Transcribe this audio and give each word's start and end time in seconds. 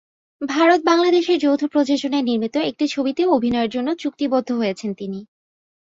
ভারত-বাংলাদেশের 0.41 1.37
যৌথ 1.39 1.61
প্রযোজনায় 1.65 2.27
নির্মিত 2.29 2.55
একটি 2.69 2.85
ছবিতেও 2.87 3.33
অভিনয়ের 3.33 3.73
জন্য 3.75 3.89
চুক্তিবদ্ধ 3.95 4.49
হয়েছেন 4.51 4.91
তিনি। 4.93 5.19